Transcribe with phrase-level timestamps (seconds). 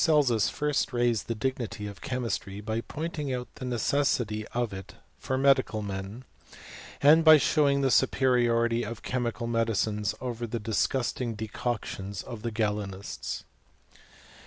[0.09, 5.37] 8 first raised the dignity of chemistry, by pointing out the necessity of it for
[5.37, 6.25] medical men,
[7.03, 13.43] and by showing the superiority of chemical medicines over the disgusting decoctions of the Oalenists.